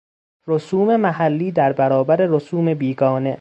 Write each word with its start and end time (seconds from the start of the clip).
رسوم 0.47 0.95
محلی 0.95 1.51
در 1.51 1.73
برابر 1.73 2.15
رسوم 2.15 2.73
بیگانه 2.73 3.29